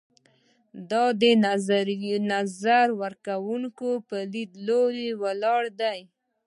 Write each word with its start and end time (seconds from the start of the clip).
دا 0.91 1.03
د 1.21 1.23
نظریه 1.45 2.79
ورکوونکو 3.01 3.89
پر 4.07 4.21
لیدلورو 4.33 5.07
ولاړ 5.21 5.63
دی. 5.81 5.99